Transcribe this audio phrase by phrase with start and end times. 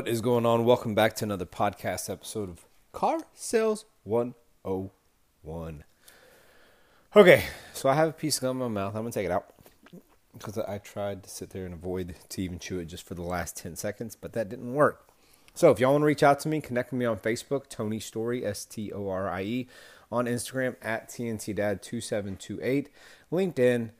[0.00, 0.64] What is going on?
[0.64, 5.84] Welcome back to another podcast episode of Car Sales 101.
[7.14, 7.44] Okay,
[7.74, 8.94] so I have a piece of gum in my mouth.
[8.94, 9.52] I'm going to take it out
[10.32, 13.20] because I tried to sit there and avoid to even chew it just for the
[13.20, 15.06] last 10 seconds, but that didn't work.
[15.52, 18.00] So if y'all want to reach out to me, connect with me on Facebook, Tony
[18.00, 19.68] Storie, S T O R I E,
[20.10, 22.86] on Instagram at TNTDad2728,
[23.30, 23.90] LinkedIn,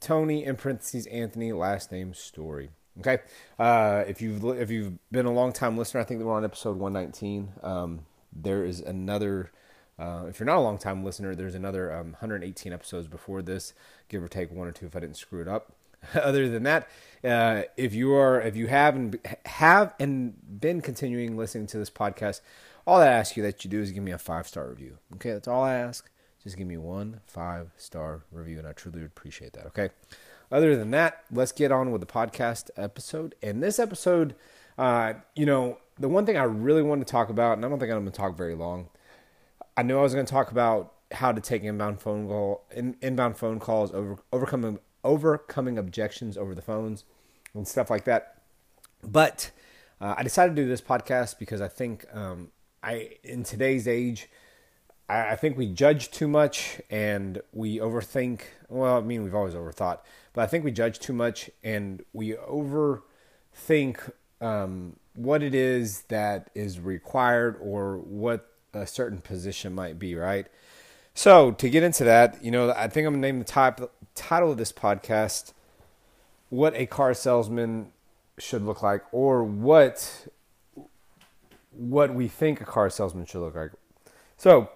[0.00, 2.70] Tony in parentheses Anthony, last name Storie.
[3.00, 3.18] Okay,
[3.58, 6.78] uh, if you've if you've been a long time listener, I think we're on episode
[6.78, 7.52] 119.
[7.62, 9.50] Um, there is another.
[9.98, 13.72] Uh, if you're not a long time listener, there's another um, 118 episodes before this,
[14.08, 15.72] give or take one or two if I didn't screw it up.
[16.14, 16.88] Other than that,
[17.24, 21.90] uh, if you are if you have and have and been continuing listening to this
[21.90, 22.40] podcast,
[22.86, 24.98] all I ask you that you do is give me a five star review.
[25.14, 26.08] Okay, that's all I ask.
[26.42, 29.66] Just give me one five star review, and I truly appreciate that.
[29.66, 29.90] Okay.
[30.50, 33.34] Other than that, let's get on with the podcast episode.
[33.42, 34.34] And this episode,
[34.78, 37.78] uh, you know, the one thing I really wanted to talk about, and I don't
[37.78, 38.88] think I'm going to talk very long.
[39.76, 42.96] I knew I was going to talk about how to take inbound phone call, in,
[43.00, 47.04] inbound phone calls, over, overcoming overcoming objections over the phones,
[47.54, 48.42] and stuff like that.
[49.02, 49.50] But
[50.00, 52.50] uh, I decided to do this podcast because I think um,
[52.82, 54.28] I in today's age
[55.08, 58.40] I, think we judge too much and we overthink.
[58.68, 60.00] Well, I mean, we've always overthought,
[60.32, 66.50] but I think we judge too much and we overthink um, what it is that
[66.54, 70.46] is required or what a certain position might be, right?
[71.14, 74.50] So, to get into that, you know, I think I'm going to name the title
[74.50, 75.52] of this podcast
[76.50, 77.90] What a Car Salesman
[78.38, 80.26] Should Look Like, or what
[81.72, 83.70] what we think a car salesman should look like.
[84.36, 84.70] So,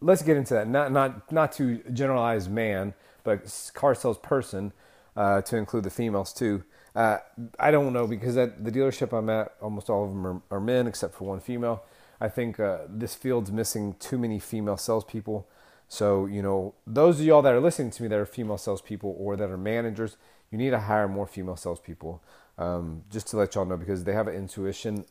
[0.00, 0.68] let's get into that.
[0.68, 2.94] Not not not to generalize man,
[3.24, 4.72] but car sales person
[5.16, 6.64] uh, to include the females too.
[6.94, 7.18] Uh,
[7.58, 10.60] I don't know because at the dealership I'm at, almost all of them are, are
[10.60, 11.84] men except for one female.
[12.20, 15.46] I think uh, this field's missing too many female salespeople.
[15.88, 19.14] So you know, those of y'all that are listening to me that are female salespeople
[19.18, 20.16] or that are managers,
[20.50, 22.22] you need to hire more female salespeople.
[22.56, 25.04] Um, just to let y'all know because they have an intuition,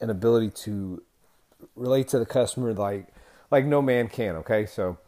[0.00, 1.02] an ability to
[1.74, 3.08] relate to the customer like
[3.50, 4.36] like no man can.
[4.36, 4.98] Okay, so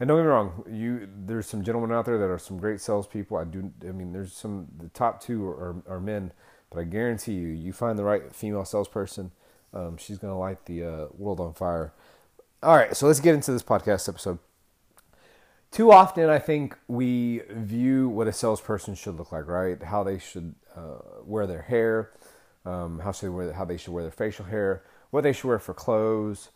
[0.00, 2.80] and don't get me wrong, you there's some gentlemen out there that are some great
[2.80, 3.36] salespeople.
[3.36, 3.72] I do.
[3.86, 6.32] I mean, there's some the top two are, are men,
[6.70, 9.30] but I guarantee you, you find the right female salesperson,
[9.72, 11.92] um, she's gonna light the uh, world on fire.
[12.62, 14.38] All right, so let's get into this podcast episode.
[15.70, 19.82] Too often, I think we view what a salesperson should look like, right?
[19.82, 22.10] How they should uh, wear their hair,
[22.64, 25.48] um, how should they wear, how they should wear their facial hair, what they should
[25.48, 26.50] wear for clothes,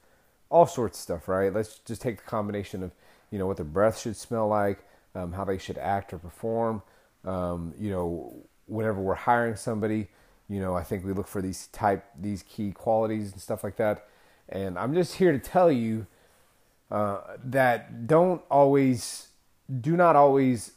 [0.50, 1.52] all sorts of stuff, right?
[1.52, 2.92] Let's just take the combination of,
[3.30, 4.78] you know, what their breath should smell like,
[5.14, 6.82] um, how they should act or perform.
[7.24, 8.34] Um, you know,
[8.66, 10.08] whenever we're hiring somebody,
[10.48, 13.76] you know, I think we look for these type, these key qualities and stuff like
[13.76, 14.06] that.
[14.48, 16.06] And I'm just here to tell you
[16.90, 19.28] uh, that don't always,
[19.80, 20.72] do not always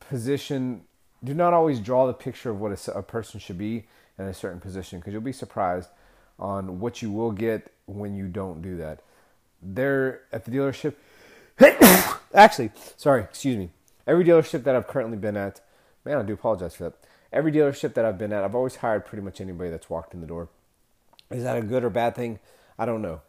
[0.00, 0.82] position,
[1.24, 3.86] do not always draw the picture of what a, a person should be
[4.18, 5.88] in a certain position because you'll be surprised
[6.42, 9.00] on what you will get when you don't do that.
[9.62, 10.94] There at the dealership,
[12.34, 13.70] actually, sorry, excuse me.
[14.08, 15.60] Every dealership that I've currently been at,
[16.04, 16.94] man, I do apologize for that.
[17.32, 20.20] Every dealership that I've been at, I've always hired pretty much anybody that's walked in
[20.20, 20.48] the door.
[21.30, 22.40] Is that a good or bad thing?
[22.76, 23.20] I don't know.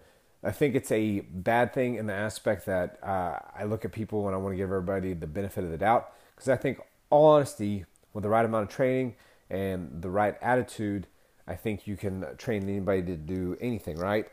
[0.43, 4.25] I think it's a bad thing in the aspect that uh, I look at people
[4.25, 6.79] and I want to give everybody the benefit of the doubt because I think,
[7.11, 9.15] all honesty, with the right amount of training
[9.51, 11.05] and the right attitude,
[11.47, 14.27] I think you can train anybody to do anything, right?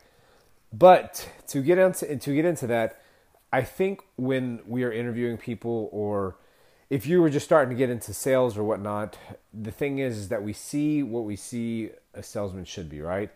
[0.72, 3.00] But to get into to get into that,
[3.52, 6.36] I think when we are interviewing people, or
[6.88, 9.18] if you were just starting to get into sales or whatnot,
[9.52, 13.30] the thing is, is that we see what we see a salesman should be, right?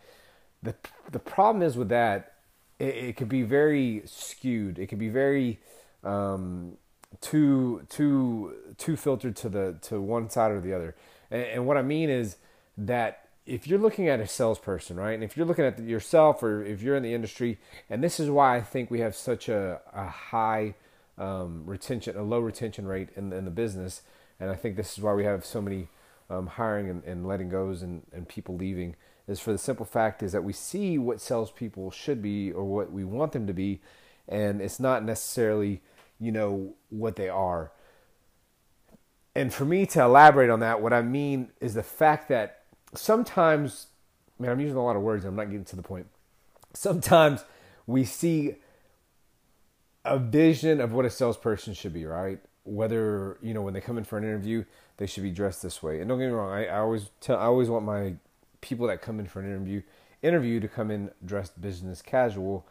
[0.65, 0.75] the
[1.11, 2.35] The problem is with that,
[2.79, 4.79] it, it could be very skewed.
[4.79, 5.61] It could be very
[6.03, 6.77] um,
[7.21, 10.97] too too too filtered to the to one side or the other.
[11.31, 12.37] And, and what I mean is
[12.77, 16.65] that if you're looking at a salesperson, right, and if you're looking at yourself or
[16.65, 17.59] if you're in the industry,
[17.91, 20.75] and this is why I think we have such a, a high
[21.19, 24.03] um, retention, a low retention rate in the, in the business,
[24.41, 25.89] and I think this is why we have so many
[26.31, 28.97] um, hiring and, and letting goes and, and people leaving,
[29.29, 32.93] is for the simple fact is that we see what salespeople should be or what
[32.93, 33.81] we want them to be,
[34.27, 35.83] and it's not necessarily,
[36.19, 37.73] you know, what they are.
[39.35, 42.64] And for me to elaborate on that, what I mean is the fact that
[42.95, 43.87] sometimes,
[44.39, 45.25] man, I'm using a lot of words.
[45.25, 46.07] I'm not getting to the point.
[46.73, 47.45] Sometimes
[47.87, 48.57] we see
[50.05, 52.41] a vision of what a salesperson should be, right?
[52.65, 54.65] whether you know when they come in for an interview,
[54.97, 56.01] they should be dressed this way.
[56.01, 58.15] And don't get me wrong, I, I always tell, I always want my
[58.61, 59.83] people that come in for an interview
[60.23, 62.67] interview to come in dressed business casual,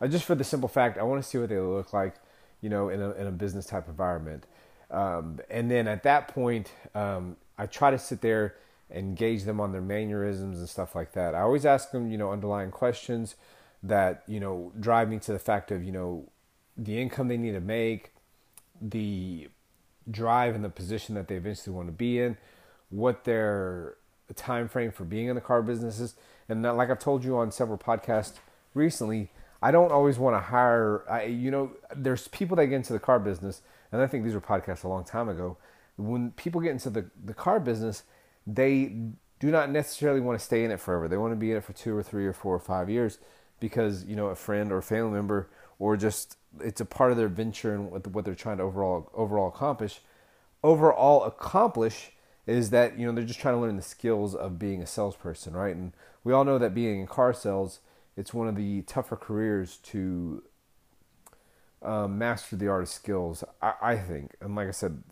[0.00, 2.16] uh, just for the simple fact I want to see what they look like,
[2.60, 4.44] you know, in a in a business type environment.
[4.90, 8.56] Um, and then at that point, um, I try to sit there
[8.90, 11.34] and gauge them on their mannerisms and stuff like that.
[11.34, 13.36] I always ask them, you know, underlying questions
[13.82, 16.28] that you know drive me to the fact of you know
[16.76, 18.12] the income they need to make,
[18.80, 19.48] the
[20.10, 22.36] drive and the position that they eventually want to be in,
[22.90, 23.96] what their
[24.36, 26.14] time frame for being in the car business is,
[26.48, 28.34] and like I've told you on several podcasts
[28.74, 29.30] recently,
[29.60, 31.04] I don't always want to hire.
[31.10, 34.34] I, you know, there's people that get into the car business, and I think these
[34.34, 35.56] were podcasts a long time ago.
[35.96, 38.04] When people get into the the car business,
[38.54, 38.92] they
[39.40, 41.06] do not necessarily want to stay in it forever.
[41.08, 43.18] They want to be in it for two or three or four or five years
[43.60, 45.48] because you know a friend or a family member
[45.78, 49.48] or just it's a part of their venture and what they're trying to overall overall
[49.48, 50.00] accomplish.
[50.64, 52.12] Overall accomplish
[52.46, 55.54] is that you know they're just trying to learn the skills of being a salesperson,
[55.54, 55.76] right?
[55.76, 55.92] And
[56.24, 57.80] we all know that being in car sales,
[58.16, 60.42] it's one of the tougher careers to
[61.82, 63.44] um, master the art of skills.
[63.62, 65.02] I, I, think, and like I said,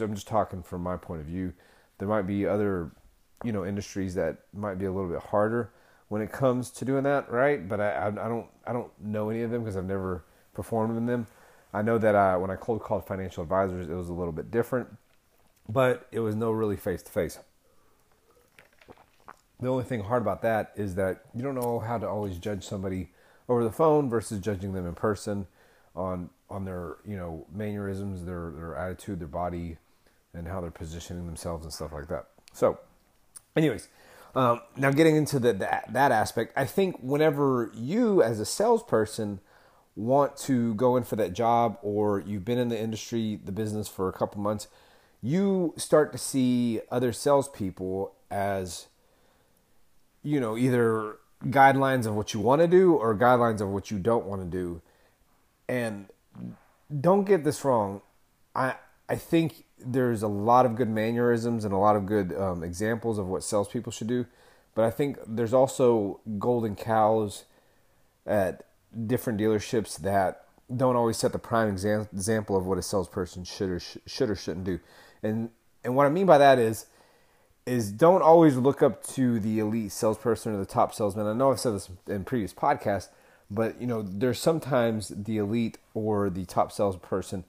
[0.00, 1.52] I'm just talking from my point of view.
[1.98, 2.90] There might be other,
[3.44, 5.70] you know, industries that might be a little bit harder
[6.08, 7.68] when it comes to doing that, right?
[7.68, 11.06] But I, I, don't, I don't know any of them because I've never performed in
[11.06, 11.26] them.
[11.72, 14.50] I know that I, when I cold called financial advisors, it was a little bit
[14.50, 14.88] different,
[15.68, 17.38] but it was no really face to face.
[19.60, 22.64] The only thing hard about that is that you don't know how to always judge
[22.64, 23.10] somebody
[23.48, 25.46] over the phone versus judging them in person
[25.94, 29.78] on on their you know mannerisms, their their attitude, their body,
[30.36, 32.26] and how they're positioning themselves and stuff like that.
[32.52, 32.78] So,
[33.56, 33.88] anyways,
[34.34, 39.40] um, now getting into the, that that aspect, I think whenever you as a salesperson
[39.96, 43.88] want to go in for that job or you've been in the industry, the business
[43.88, 44.68] for a couple months,
[45.22, 48.86] you start to see other salespeople as,
[50.22, 51.16] you know, either
[51.46, 54.46] guidelines of what you want to do or guidelines of what you don't want to
[54.46, 54.82] do.
[55.68, 56.06] And
[57.00, 58.02] don't get this wrong.
[58.54, 58.74] I
[59.08, 63.18] I think there's a lot of good mannerisms and a lot of good um, examples
[63.18, 64.26] of what salespeople should do,
[64.74, 67.44] but I think there's also golden cows
[68.26, 68.64] at
[69.06, 73.70] different dealerships that don't always set the prime exam- example of what a salesperson should
[73.70, 74.80] or sh- should or shouldn't do.
[75.22, 75.50] And
[75.84, 76.86] and what I mean by that is
[77.66, 81.26] is don't always look up to the elite salesperson or the top salesman.
[81.26, 83.08] I know I've said this in previous podcasts,
[83.50, 87.44] but you know there's sometimes the elite or the top salesperson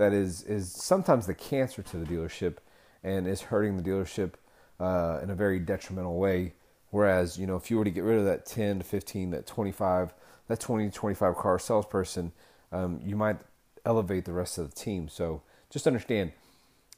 [0.00, 2.56] that is is sometimes the cancer to the dealership
[3.04, 4.32] and is hurting the dealership
[4.80, 6.54] uh, in a very detrimental way.
[6.90, 9.46] Whereas you know if you were to get rid of that 10 to 15, that
[9.46, 10.14] 25
[10.48, 12.32] that 20 to 25 car salesperson,
[12.72, 13.36] um, you might
[13.84, 15.08] elevate the rest of the team.
[15.08, 16.32] So just understand,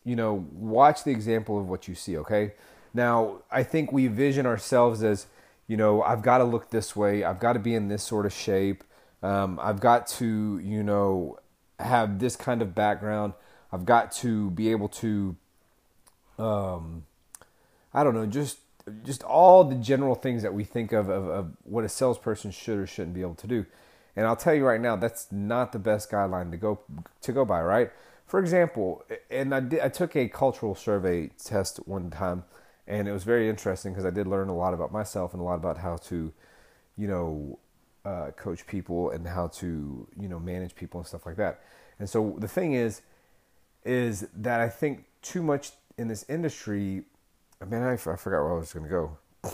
[0.04, 2.54] you know, watch the example of what you see, okay?
[2.94, 5.26] Now, I think we vision ourselves as,
[5.66, 8.24] you know, I've got to look this way, I've got to be in this sort
[8.24, 8.84] of shape,
[9.22, 11.38] um, I've got to, you know,
[11.78, 13.32] have this kind of background,
[13.72, 15.36] I've got to be able to,
[16.38, 17.04] um,
[17.94, 18.58] I don't know, just
[19.04, 22.78] just all the general things that we think of, of, of what a salesperson should
[22.78, 23.64] or shouldn't be able to do.
[24.16, 26.80] And I'll tell you right now, that's not the best guideline to go
[27.22, 27.90] to go by, right?
[28.26, 32.44] For example, and I did, I took a cultural survey test one time,
[32.86, 35.44] and it was very interesting because I did learn a lot about myself and a
[35.44, 36.32] lot about how to,
[36.96, 37.58] you know,
[38.04, 41.60] uh, coach people and how to you know manage people and stuff like that.
[41.98, 43.02] And so the thing is,
[43.84, 47.04] is that I think too much in this industry
[47.66, 49.18] man, I, I forgot where I was going to go.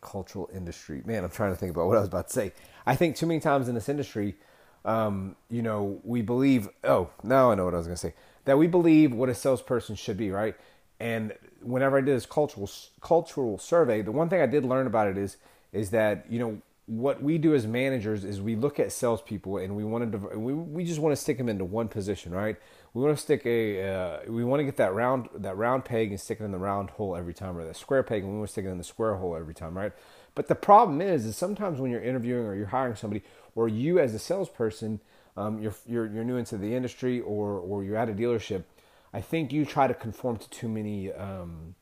[0.00, 1.02] Cultural industry.
[1.04, 2.52] Man, I'm trying to think about what I was about to say.
[2.86, 4.36] I think too many times in this industry,
[4.84, 8.14] um, you know, we believe, oh, now I know what I was going to say,
[8.46, 10.56] that we believe what a salesperson should be, right?
[10.98, 15.08] And whenever I did this cultural cultural survey, the one thing I did learn about
[15.08, 15.36] it is
[15.72, 19.76] is that you know what we do as managers is we look at salespeople and
[19.76, 22.56] we want to we we just want to stick them into one position, right?
[22.92, 26.10] we want to stick a uh, we want to get that round that round peg
[26.10, 28.38] and stick it in the round hole every time or that square peg and we
[28.38, 29.92] want to stick it in the square hole every time right
[30.34, 33.22] but the problem is is sometimes when you're interviewing or you're hiring somebody
[33.54, 35.00] or you as a salesperson
[35.36, 38.64] um, you're, you're you're new into the industry or or you're at a dealership
[39.12, 41.74] i think you try to conform to too many um,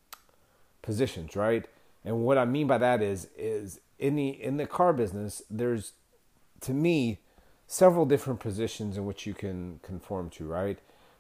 [0.83, 1.67] positions right
[2.05, 5.93] and what i mean by that is is in the in the car business there's
[6.61, 7.19] to me
[7.67, 10.79] several different positions in which you can conform to right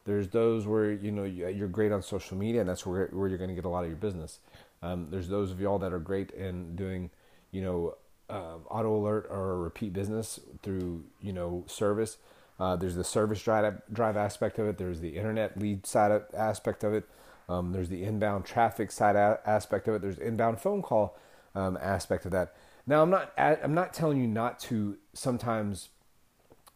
[0.08, 3.36] there's those where you know you're great on social media, and that's where where you're
[3.36, 4.38] going to get a lot of your business.
[4.82, 7.10] Um, there's those of y'all that are great in doing,
[7.50, 7.94] you know,
[8.30, 12.16] uh, auto alert or repeat business through you know service.
[12.58, 14.78] Uh, there's the service drive, drive aspect of it.
[14.78, 17.04] There's the internet lead side aspect of it.
[17.46, 20.00] Um, there's the inbound traffic side aspect of it.
[20.00, 21.18] There's inbound phone call
[21.54, 22.54] um, aspect of that.
[22.88, 25.90] Now, I'm not I'm not telling you not to sometimes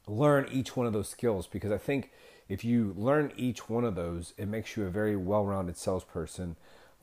[0.07, 2.11] learn each one of those skills because I think
[2.51, 6.57] if you learn each one of those, it makes you a very well-rounded salesperson.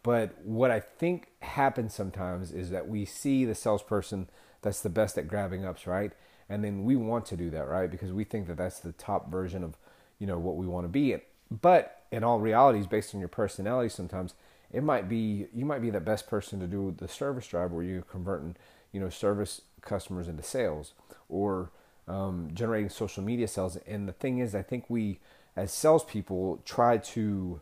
[0.03, 4.29] But what I think happens sometimes is that we see the salesperson
[4.61, 6.11] that's the best at grabbing ups, right?
[6.47, 7.89] And then we want to do that, right?
[7.89, 9.75] Because we think that that's the top version of,
[10.19, 11.15] you know, what we want to be.
[11.49, 14.35] But in all realities, based on your personality, sometimes
[14.71, 17.83] it might be you might be the best person to do the service drive where
[17.83, 18.55] you're converting,
[18.91, 20.93] you know, service customers into sales
[21.27, 21.71] or
[22.07, 23.77] um, generating social media sales.
[23.87, 25.19] And the thing is, I think we
[25.55, 27.61] as salespeople try to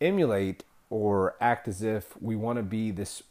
[0.00, 3.22] emulate or act as if we want to be this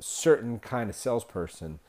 [0.00, 1.80] certain kind of salesperson.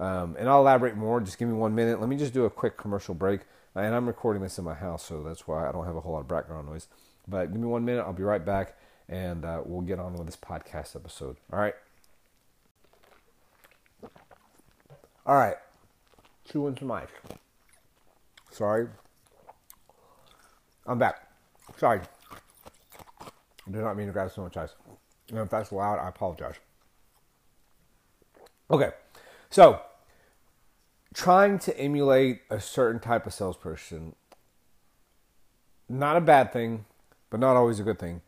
[0.00, 1.20] Um, and I'll elaborate more.
[1.20, 2.00] Just give me one minute.
[2.00, 3.42] Let me just do a quick commercial break.
[3.74, 6.12] And I'm recording this in my house, so that's why I don't have a whole
[6.12, 6.88] lot of background noise.
[7.26, 8.02] But give me one minute.
[8.02, 8.76] I'll be right back,
[9.12, 11.36] and uh, we'll get on with this podcast episode.
[11.52, 11.74] All right.
[15.26, 15.56] All right.
[16.50, 17.08] Chewing some ice.
[18.50, 18.88] Sorry.
[20.86, 21.28] I'm back.
[21.76, 22.00] Sorry.
[23.20, 24.74] I did not mean to grab so much ice.
[25.28, 26.56] And if that's loud, I apologize.
[28.70, 28.90] Okay.
[29.50, 29.82] So,
[31.12, 34.14] trying to emulate a certain type of salesperson,
[35.86, 36.86] not a bad thing,
[37.28, 38.22] but not always a good thing.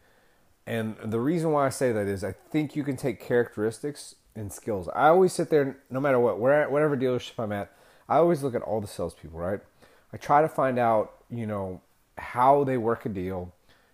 [0.66, 4.52] And the reason why I say that is I think you can take characteristics and
[4.52, 4.88] skills.
[4.94, 7.72] I always sit there, no matter what, where, whatever dealership I'm at,
[8.08, 9.60] I always look at all the salespeople, right?
[10.12, 11.80] I try to find out, you know,
[12.16, 13.52] how they work a deal,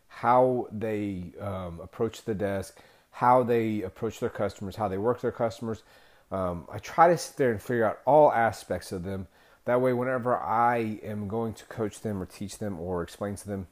[0.09, 2.79] how they um, approach the desk,
[3.13, 5.83] how they approach their customers, how they work their customers.
[6.31, 9.27] Um, I try to sit there and figure out all aspects of them.
[9.65, 13.49] That way, whenever I am going to coach them or teach them or explain to
[13.49, 13.67] them,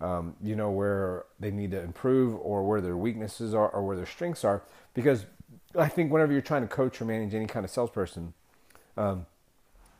[0.00, 3.96] um, you know, where they need to improve or where their weaknesses are or where
[3.96, 4.62] their strengths are.
[4.94, 5.26] Because
[5.76, 8.34] I think whenever you're trying to coach or manage any kind of salesperson,
[8.96, 9.26] um,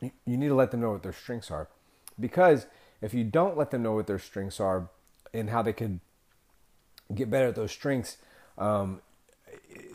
[0.00, 1.68] you, need to let them know what their strengths are.
[2.18, 2.66] Because
[3.00, 4.88] if you don't let them know what their strengths are
[5.34, 6.00] and how they can
[7.14, 8.18] get better at those strengths,
[8.56, 9.00] um,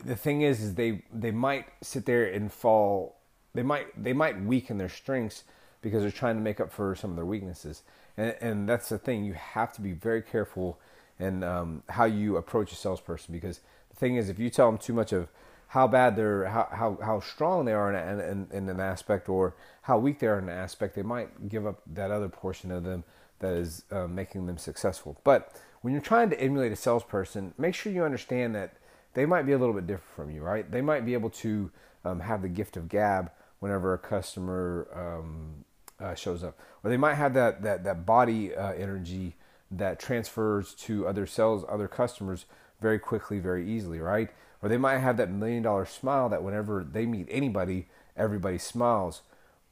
[0.04, 3.16] the thing is, is they they might sit there and fall.
[3.54, 5.44] They might they might weaken their strengths
[5.80, 7.82] because they're trying to make up for some of their weaknesses.
[8.16, 9.24] And, and that's the thing.
[9.24, 10.78] You have to be very careful
[11.18, 14.78] in um, how you approach a salesperson because the thing is, if you tell them
[14.78, 15.28] too much of
[15.68, 19.54] how bad they're how how, how strong they are in, in, in an aspect or
[19.82, 22.84] how weak they are in an aspect, they might give up that other portion of
[22.84, 23.04] them
[23.40, 25.18] that is uh, making them successful.
[25.24, 25.52] But
[25.82, 28.74] when you're trying to emulate a salesperson, make sure you understand that
[29.14, 30.68] they might be a little bit different from you, right?
[30.70, 31.70] They might be able to
[32.04, 33.30] um, have the gift of gab
[33.60, 35.64] whenever a customer um,
[36.00, 39.36] uh, shows up, or they might have that that that body uh, energy
[39.70, 42.46] that transfers to other cells, other customers
[42.80, 44.30] very quickly, very easily, right?
[44.62, 49.22] Or they might have that million dollar smile that whenever they meet anybody, everybody smiles.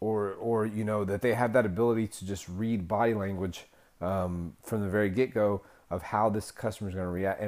[0.00, 3.66] Or, or you know, that they have that ability to just read body language
[4.00, 7.40] um, from the very get go of how this customer is going to react,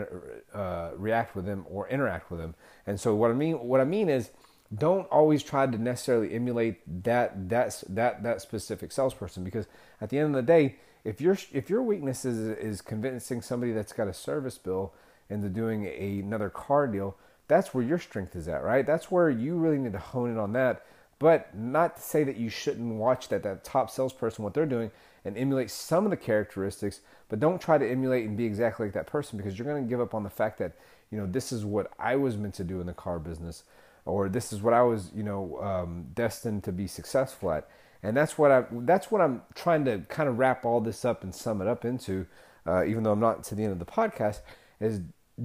[0.54, 2.54] uh, react with them or interact with them.
[2.86, 4.30] And so what I mean, what I mean is,
[4.74, 9.66] don't always try to necessarily emulate that that that that specific salesperson because
[10.00, 13.72] at the end of the day, if your if your weakness is is convincing somebody
[13.72, 14.92] that's got a service bill
[15.28, 17.16] into doing a, another car deal,
[17.48, 18.86] that's where your strength is at, right?
[18.86, 20.84] That's where you really need to hone in on that.
[21.18, 24.90] But not to say that you shouldn't watch that that top salesperson what they're doing
[25.24, 28.94] and emulate some of the characteristics, but don't try to emulate and be exactly like
[28.94, 30.72] that person because you're going to give up on the fact that
[31.10, 33.62] you know this is what I was meant to do in the car business,
[34.06, 37.68] or this is what I was you know um, destined to be successful at,
[38.02, 41.22] and that's what I that's what I'm trying to kind of wrap all this up
[41.22, 42.26] and sum it up into,
[42.66, 44.40] uh, even though I'm not to the end of the podcast,
[44.80, 45.00] is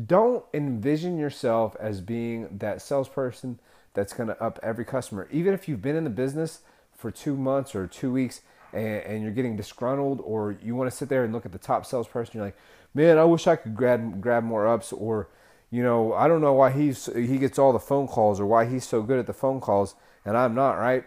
[0.05, 3.59] don't envision yourself as being that salesperson
[3.93, 5.27] that's going to up every customer.
[5.31, 6.61] Even if you've been in the business
[6.95, 10.95] for two months or two weeks and, and you're getting disgruntled, or you want to
[10.95, 12.57] sit there and look at the top salesperson, you're like,
[12.93, 15.29] man, I wish I could grab grab more ups, or
[15.71, 18.65] you know, I don't know why he's he gets all the phone calls or why
[18.65, 19.95] he's so good at the phone calls
[20.25, 21.03] and I'm not, right?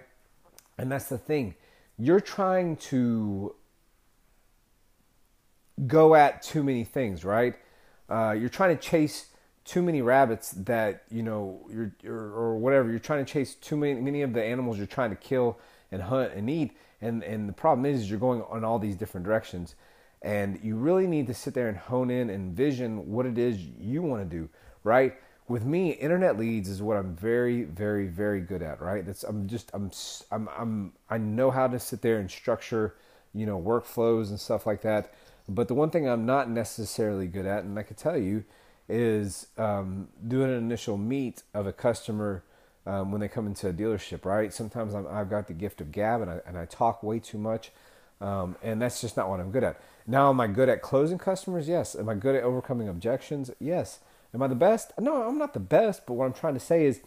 [0.78, 1.54] And that's the thing.
[1.99, 3.54] You're trying to
[5.87, 7.57] go at too many things, right?
[8.12, 9.28] uh, you're trying to chase
[9.64, 13.76] too many rabbits that you know you're, you're, or whatever you're trying to chase too
[13.76, 15.59] many many of the animals you're trying to kill
[15.90, 18.97] and hunt and eat and and the problem is, is you're going on all these
[18.97, 19.76] different directions
[20.23, 23.59] and you really need to sit there and hone in and vision what it is
[23.59, 24.49] you want to do
[24.85, 25.14] right
[25.49, 29.49] with me internet leads is what i'm very very very good at right that's i'm
[29.49, 29.91] just i'm
[30.31, 32.95] i'm, I'm i know how to sit there and structure
[33.35, 35.12] you know, workflows and stuff like that.
[35.49, 38.45] But the one thing I'm not necessarily good at, and I can tell you,
[38.88, 42.45] is um, doing an initial meet of a customer
[42.87, 44.52] um, when they come into a dealership, right?
[44.52, 47.38] Sometimes i have got the gift of gab and I, and I talk way too
[47.38, 47.71] much,
[48.21, 49.81] um, and that's just not what I'm good at.
[50.06, 51.68] Now, am I good at closing customers?
[51.68, 51.94] Yes.
[51.94, 53.50] Am I good at overcoming objections?
[53.59, 54.00] Yes.
[54.35, 54.92] Am I the best?
[54.99, 57.00] No, I'm not the best, but what I'm trying to say is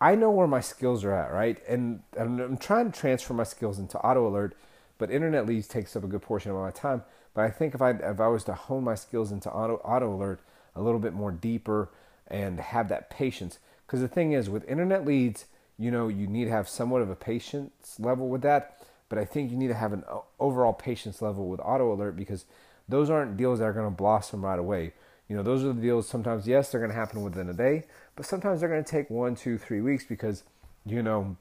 [0.00, 1.58] I know where my skills are at, right?
[1.66, 4.56] And I'm, trying to transfer my skills into auto alert,
[4.96, 7.02] but internet leads takes up a good portion of my time.
[7.34, 10.14] But I think if I if I was to hone my skills into auto auto
[10.14, 10.40] alert
[10.74, 11.90] a little bit more deeper
[12.26, 15.46] and have that patience, because the thing is with internet leads,
[15.78, 18.76] you know, you need to have somewhat of a patience level with that.
[19.08, 20.04] But I think you need to have an
[20.38, 22.44] overall patience level with auto alert because
[22.88, 24.92] those aren't deals that are going to blossom right away.
[25.28, 26.08] You know, those are the deals.
[26.08, 27.84] Sometimes, yes, they're going to happen within a day,
[28.16, 30.44] but sometimes they're going to take one, two, three weeks because
[30.86, 31.36] you know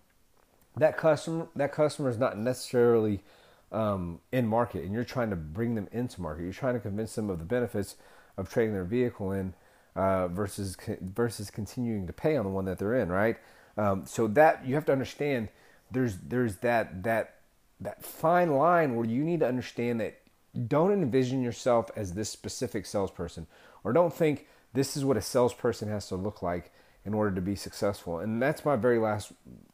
[0.75, 3.21] that customer that customer is not necessarily
[3.71, 6.43] um, in market, and you're trying to bring them into market.
[6.43, 7.95] You're trying to convince them of the benefits
[8.37, 9.53] of trading their vehicle in
[9.95, 13.37] uh, versus versus continuing to pay on the one that they're in, right?
[13.77, 15.49] Um, so that you have to understand.
[15.89, 17.36] There's there's that that
[17.79, 20.19] that fine line where you need to understand that
[20.67, 23.47] don't envision yourself as this specific salesperson
[23.83, 26.71] or don't think this is what a salesperson has to look like
[27.05, 28.19] in order to be successful.
[28.19, 29.31] And that's my very last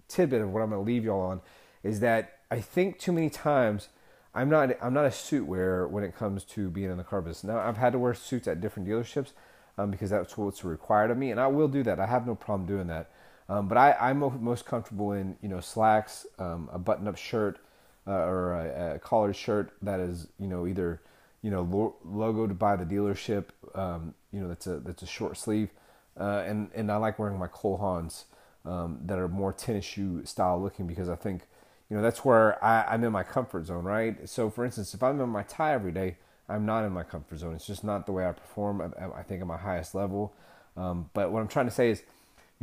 [0.08, 1.42] tidbit of what I'm going to leave y'all on
[1.82, 3.90] is that I think too many times
[4.36, 7.22] I'm not I'm not a suit wearer when it comes to being in the car
[7.22, 7.44] business.
[7.44, 9.32] Now I've had to wear suits at different dealerships
[9.78, 12.00] um, because that's what's required of me, and I will do that.
[12.00, 13.12] I have no problem doing that.
[13.50, 17.60] Um, but I, I'm most comfortable in you know slacks, um, a button-up shirt,
[18.08, 21.02] uh, or a, a, collared shirt that is you know either
[21.42, 23.46] you know lo- logoed by the dealership
[23.76, 25.70] um, you know that's a that's a short sleeve
[26.20, 28.26] uh, and and I like wearing my Cole Haans
[28.66, 31.44] um, that are more tennis shoe style looking because I think
[31.90, 34.28] you know that's where I, I'm in my comfort zone right?
[34.28, 36.18] So for instance if I'm in my tie every day
[36.50, 37.56] I'm not in my comfort zone.
[37.56, 38.82] It's just not the way I perform.
[38.82, 40.34] I, I think at my highest level.
[40.76, 42.04] Um, but what I'm trying to say is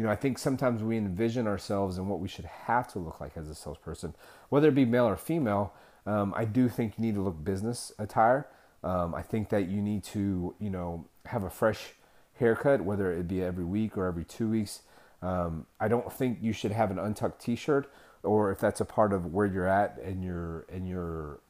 [0.00, 3.20] you know, I think sometimes we envision ourselves and what we should have to look
[3.20, 4.14] like as a salesperson,
[4.48, 5.74] whether it be male or female.
[6.06, 8.48] Um, I do think you need to look business attire.
[8.82, 11.92] Um, I think that you need to, you know, have a fresh
[12.38, 14.80] haircut, whether it be every week or every two weeks.
[15.20, 19.12] Um, I don't think you should have an untucked T-shirt, or if that's a part
[19.12, 21.40] of where you're at and your and your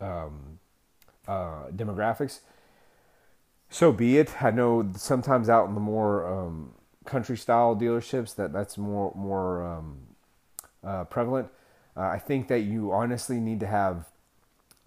[0.00, 0.58] um,
[1.28, 2.40] uh, demographics.
[3.68, 4.42] So be it.
[4.42, 6.72] I know sometimes out in the more um,
[7.10, 9.98] country style dealerships that that's more more um,
[10.84, 11.48] uh, prevalent.
[11.96, 14.08] Uh, I think that you honestly need to have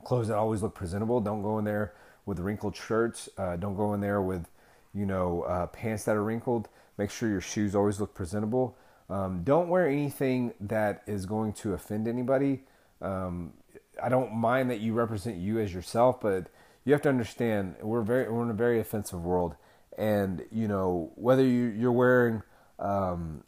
[0.05, 1.19] clothes that always look presentable.
[1.19, 1.93] Don't go in there
[2.25, 3.27] with wrinkled shirts.
[3.37, 4.47] Uh, don't go in there with
[4.93, 6.69] you know uh, pants that are wrinkled.
[6.97, 8.77] Make sure your shoes always look presentable.
[9.09, 12.63] Um, don't wear anything that is going to offend anybody.
[13.01, 13.53] Um,
[14.01, 16.47] I don't mind that you represent you as yourself, but
[16.85, 19.55] you have to understand we're very we're in a very offensive world
[19.97, 22.41] and you know whether you, you're wearing
[22.79, 23.43] um,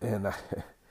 [0.00, 0.32] and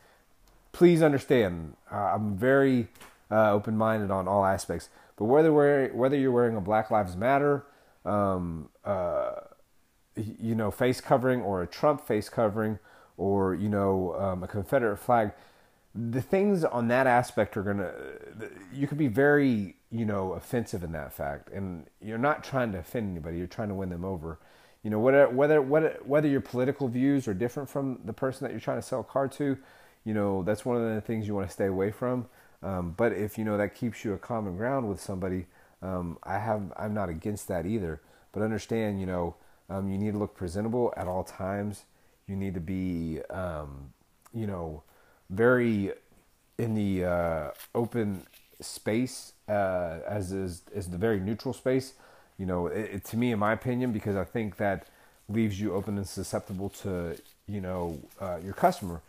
[0.72, 2.88] please understand i'm very
[3.32, 7.66] uh, open-minded on all aspects but whether we're, whether you're wearing a black lives matter
[8.06, 9.32] um, uh,
[10.16, 12.80] you know face covering or a trump face covering
[13.18, 15.32] or you know um, a confederate flag
[15.96, 17.94] the things on that aspect are gonna
[18.74, 21.50] you can be very you know offensive in that fact.
[21.50, 23.38] And you're not trying to offend anybody.
[23.38, 24.40] You're trying to win them over
[24.84, 28.60] you know whether whether whether your political views are different from the person that you're
[28.60, 29.58] trying to sell a car to
[30.04, 32.28] you know that's one of the things you want to stay away from.
[32.62, 35.48] Um, but if you know that keeps you a common ground with somebody
[35.82, 38.02] um, i have i'm not against that either.
[38.32, 39.36] But understand you know
[39.70, 41.84] um, you need to look presentable at all times.
[42.28, 43.94] You need to be um,
[44.34, 44.84] you know
[45.30, 45.94] very
[46.58, 48.24] in the uh, open
[48.62, 51.94] space uh, as is, is the very neutral space
[52.38, 54.88] you know, it, it, to me, in my opinion, because I think that
[55.30, 57.18] leaves you open and susceptible to,
[57.48, 59.02] you know, uh, your customer.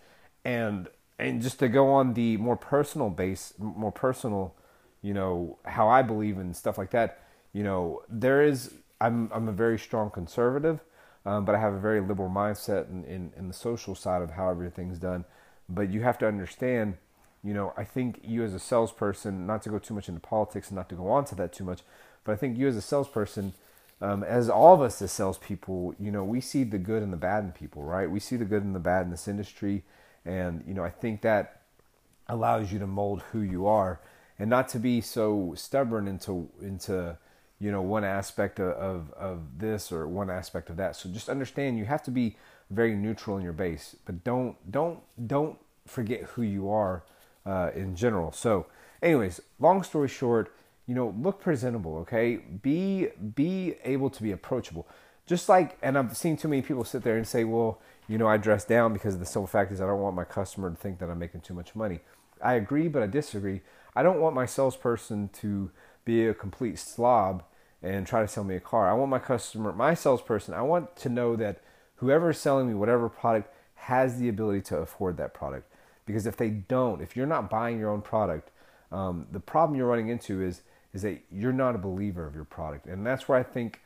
[0.45, 4.55] And and just to go on the more personal base, more personal,
[5.01, 7.21] you know, how I believe in stuff like that.
[7.53, 8.75] You know, there is.
[9.01, 10.81] I'm I'm a very strong conservative,
[11.27, 14.33] um, but I have a very liberal mindset in, in in the social side of
[14.33, 15.25] how everything's done.
[15.69, 16.97] But you have to understand
[17.45, 20.69] you know, I think you as a salesperson, not to go too much into politics
[20.69, 21.83] and not to go on to that too much,
[22.25, 23.53] but I think you as a salesperson,
[24.01, 27.17] um, as all of us as salespeople, you know, we see the good and the
[27.17, 28.11] bad in people, right?
[28.11, 29.83] We see the good and the bad in this industry,
[30.25, 31.63] and you know, I think that
[32.29, 34.01] allows you to mold who you are,
[34.39, 37.17] and not to be so stubborn into into
[37.61, 40.97] you know one aspect of, of, of this or one aspect of that.
[40.97, 42.37] So just understand you have to be
[42.71, 47.05] very neutral in your base, but don't don't don't forget who you are
[47.47, 48.33] uh, in general.
[48.33, 48.67] So,
[49.03, 50.53] anyways, long story short
[50.87, 52.37] you know, look presentable, okay?
[52.37, 54.87] Be be able to be approachable.
[55.27, 58.27] Just like and I've seen too many people sit there and say, "Well, you know,
[58.27, 60.99] I dress down because the simple fact is I don't want my customer to think
[60.99, 62.01] that I'm making too much money."
[62.43, 63.63] I agree, but I disagree.
[63.97, 65.71] I don't want my salesperson to
[66.05, 67.43] be a complete slob
[67.83, 68.91] and try to sell me a car.
[68.91, 71.61] I want my customer, my salesperson, I want to know that
[71.97, 75.71] whoever is selling me whatever product has the ability to afford that product.
[76.07, 78.51] Because if they don't, if you're not buying your own product,
[78.91, 80.63] um, the problem you're running into is
[80.95, 83.83] is that you're not a believer of your product, and that's where I think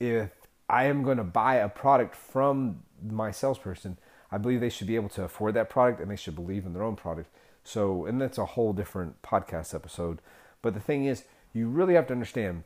[0.00, 0.30] if
[0.68, 3.98] I am going to buy a product from my salesperson,
[4.32, 6.72] I believe they should be able to afford that product and they should believe in
[6.72, 7.28] their own product.
[7.64, 10.20] So, and that's a whole different podcast episode.
[10.62, 12.64] But the thing is, you really have to understand.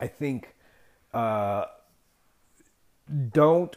[0.00, 0.54] I think
[1.12, 1.66] uh,
[3.32, 3.76] don't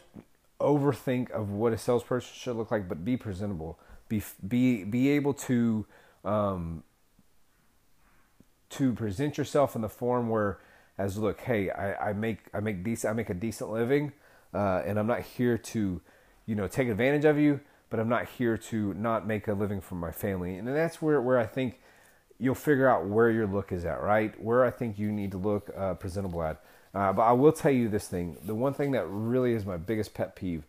[0.60, 3.78] overthink of what a salesperson should look like, but be presentable.
[4.08, 5.86] Be be be able to
[6.24, 6.82] um,
[8.70, 10.58] to present yourself in the form where,
[10.96, 14.12] as look, hey, I, I make I make decent I make a decent living,
[14.54, 16.00] uh, and I'm not here to,
[16.46, 19.80] you know, take advantage of you, but I'm not here to not make a living
[19.80, 21.80] for my family, and that's where where I think
[22.38, 24.40] you'll figure out where your look is at, right?
[24.42, 26.62] Where I think you need to look uh, presentable at.
[26.94, 29.76] Uh, but I will tell you this thing: the one thing that really is my
[29.76, 30.64] biggest pet peeve,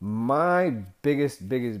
[0.00, 0.70] my
[1.02, 1.80] biggest, biggest,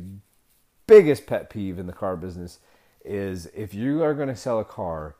[0.86, 2.58] biggest pet peeve in the car business
[3.04, 5.16] is if you are going to sell a car,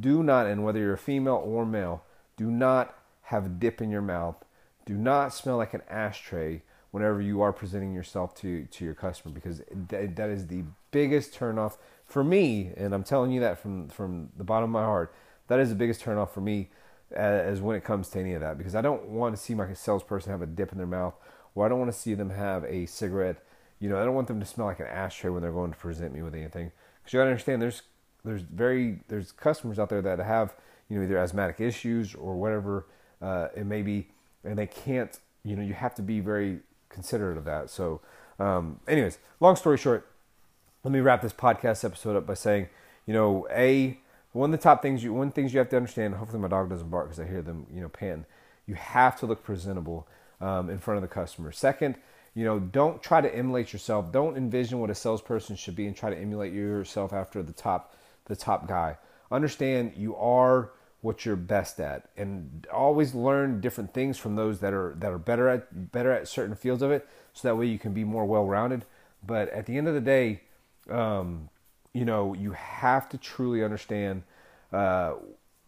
[0.00, 2.02] do not, and whether you're a female or male,
[2.36, 4.36] do not have a dip in your mouth.
[4.84, 9.34] Do not smell like an ashtray whenever you are presenting yourself to to your customer
[9.34, 12.72] because that, that is the biggest turnoff for me.
[12.76, 15.14] And I'm telling you that from from the bottom of my heart.
[15.48, 16.70] That is the biggest turnoff for me
[17.12, 19.72] as when it comes to any of that because I don't want to see my
[19.74, 21.14] salesperson have a dip in their mouth
[21.54, 23.44] or I don't want to see them have a cigarette.
[23.78, 25.76] You know, I don't want them to smell like an ashtray when they're going to
[25.76, 26.72] present me with anything.
[26.98, 27.82] Because you got to understand, there's
[28.26, 30.54] there's very there's customers out there that have
[30.88, 32.86] you know either asthmatic issues or whatever
[33.22, 34.08] uh, it may be,
[34.44, 35.18] and they can't.
[35.44, 36.58] You know, you have to be very
[36.88, 37.70] considerate of that.
[37.70, 38.00] So,
[38.38, 40.10] um, anyways, long story short,
[40.82, 42.68] let me wrap this podcast episode up by saying,
[43.06, 43.98] you know, a
[44.32, 46.14] one of the top things you one things you have to understand.
[46.14, 48.26] Hopefully, my dog doesn't bark because I hear them, you know, pan.
[48.66, 50.08] You have to look presentable
[50.40, 51.52] um, in front of the customer.
[51.52, 51.96] Second,
[52.34, 54.12] you know, don't try to emulate yourself.
[54.12, 57.94] Don't envision what a salesperson should be and try to emulate yourself after the top
[58.26, 58.98] the top guy.
[59.30, 64.72] Understand you are what you're best at and always learn different things from those that
[64.72, 67.78] are that are better at better at certain fields of it so that way you
[67.78, 68.84] can be more well-rounded
[69.24, 70.40] but at the end of the day
[70.90, 71.48] um,
[71.96, 74.22] you know, you have to truly understand
[74.70, 75.14] uh,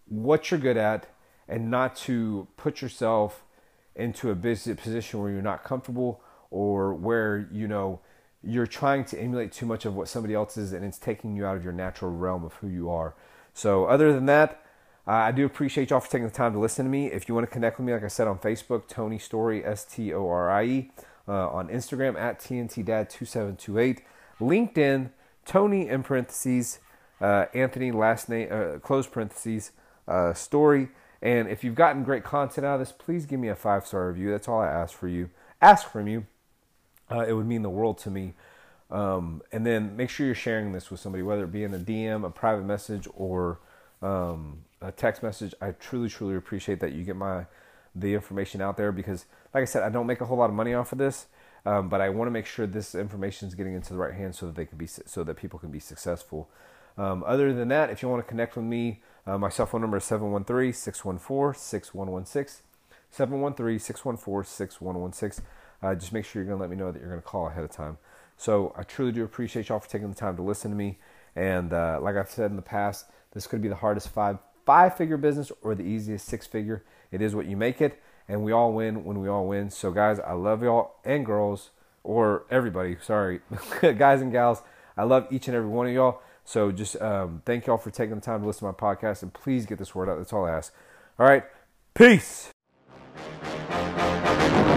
[0.06, 1.06] what you're good at
[1.48, 3.44] and not to put yourself
[3.96, 8.00] into a business position where you're not comfortable or where, you know,
[8.42, 11.44] you're trying to emulate too much of what somebody else is and it's taking you
[11.44, 13.14] out of your natural realm of who you are.
[13.52, 14.62] So, other than that,
[15.06, 17.06] uh, I do appreciate y'all for taking the time to listen to me.
[17.06, 19.84] If you want to connect with me, like I said on Facebook, Tony Storie, S
[19.84, 20.90] T O R I E,
[21.26, 24.02] uh, on Instagram at TNT Dad 2728,
[24.38, 25.10] LinkedIn,
[25.44, 26.78] Tony in parentheses,
[27.20, 29.72] uh, Anthony last name, uh, close parentheses,
[30.06, 30.88] uh, Storie.
[31.20, 34.08] And if you've gotten great content out of this, please give me a five star
[34.08, 34.30] review.
[34.30, 35.30] That's all I ask for you.
[35.60, 36.26] Ask from you.
[37.10, 38.34] Uh, it would mean the world to me.
[38.90, 41.78] Um, and then make sure you're sharing this with somebody, whether it be in a
[41.78, 43.60] DM, a private message, or
[44.02, 45.54] um, a text message.
[45.60, 47.46] I truly, truly appreciate that you get my
[47.94, 50.54] the information out there because, like I said, I don't make a whole lot of
[50.54, 51.26] money off of this.
[51.66, 54.38] Um, but I want to make sure this information is getting into the right hands
[54.38, 56.48] so that they can be so that people can be successful.
[56.96, 59.82] Um, other than that, if you want to connect with me, uh, my cell phone
[59.82, 60.04] number is
[63.16, 64.80] 713-614-6116.
[64.80, 65.40] 713-614-6116.
[65.80, 67.46] Uh, just make sure you're going to let me know that you're going to call
[67.46, 67.98] ahead of time.
[68.36, 70.98] So I truly do appreciate y'all for taking the time to listen to me.
[71.36, 74.96] And uh, like I've said in the past, this could be the hardest five five
[74.96, 76.84] figure business or the easiest six figure.
[77.10, 79.70] It is what you make it and we all win when we all win.
[79.70, 81.70] So, guys, I love y'all and girls,
[82.04, 83.40] or everybody, sorry,
[83.80, 84.62] guys and gals.
[84.96, 86.20] I love each and every one of y'all.
[86.44, 89.32] So, just um, thank y'all for taking the time to listen to my podcast, and
[89.32, 90.18] please get this word out.
[90.18, 90.74] That's all I ask.
[91.18, 91.44] All right,
[91.94, 92.50] peace.
[93.18, 94.67] Música